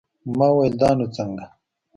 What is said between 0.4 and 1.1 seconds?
وويل دا نو